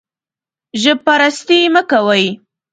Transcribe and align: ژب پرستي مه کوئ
ژب 0.81 0.97
پرستي 1.05 1.59
مه 1.73 1.81
کوئ 1.89 2.25